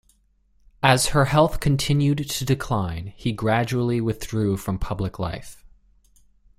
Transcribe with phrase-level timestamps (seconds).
[0.81, 5.63] As her health continued to decline, he gradually withdrew from public life.